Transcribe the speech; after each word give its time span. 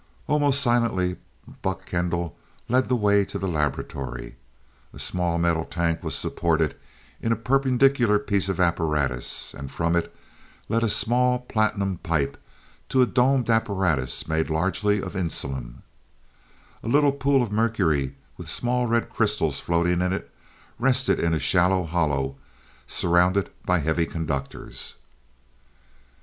Almost 0.25 0.61
silently, 0.61 1.17
Buck 1.61 1.85
Kendall 1.85 2.35
led 2.67 2.89
the 2.89 2.95
way 2.95 3.23
to 3.25 3.37
the 3.37 3.47
laboratory. 3.47 4.35
A 4.93 4.97
small 4.97 5.37
metal 5.37 5.63
tank 5.63 6.01
was 6.01 6.15
supported 6.15 6.75
in 7.21 7.31
a 7.31 7.35
peculiar 7.35 8.17
piece 8.17 8.49
of 8.49 8.59
apparatus, 8.59 9.53
and 9.53 9.71
from 9.71 9.95
it 9.95 10.11
led 10.67 10.81
a 10.81 10.89
small 10.89 11.37
platinum 11.41 11.97
pipe 11.99 12.35
to 12.89 13.03
a 13.03 13.05
domed 13.05 13.47
apparatus 13.51 14.27
made 14.27 14.49
largely 14.49 14.99
of 14.99 15.15
insulum. 15.15 15.83
A 16.81 16.87
little 16.87 17.11
pool 17.11 17.43
of 17.43 17.51
mercury, 17.51 18.15
with 18.37 18.49
small 18.49 18.87
red 18.87 19.07
crystals 19.07 19.59
floating 19.59 20.01
in 20.01 20.11
it 20.13 20.31
rested 20.79 21.19
in 21.19 21.31
a 21.31 21.37
shallow 21.39 21.83
hollow 21.85 22.37
surrounded 22.87 23.51
by 23.67 23.77
heavy 23.77 24.07
conductors. 24.07 24.95